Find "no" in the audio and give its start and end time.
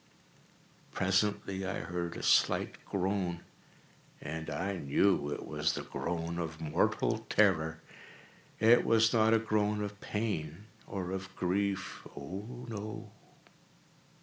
12.67-13.11